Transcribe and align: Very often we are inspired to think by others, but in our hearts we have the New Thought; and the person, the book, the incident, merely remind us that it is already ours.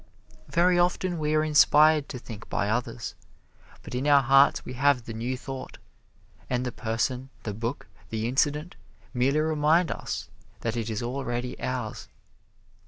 Very 0.49 0.79
often 0.79 1.19
we 1.19 1.35
are 1.35 1.43
inspired 1.43 2.09
to 2.09 2.17
think 2.17 2.49
by 2.49 2.67
others, 2.69 3.13
but 3.83 3.93
in 3.93 4.07
our 4.07 4.23
hearts 4.23 4.65
we 4.65 4.73
have 4.73 5.05
the 5.05 5.13
New 5.13 5.37
Thought; 5.37 5.77
and 6.49 6.65
the 6.65 6.71
person, 6.71 7.29
the 7.43 7.53
book, 7.53 7.85
the 8.09 8.27
incident, 8.27 8.75
merely 9.13 9.41
remind 9.41 9.91
us 9.91 10.27
that 10.61 10.75
it 10.75 10.89
is 10.89 11.03
already 11.03 11.55
ours. 11.61 12.07